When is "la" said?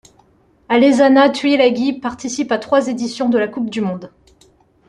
3.37-3.47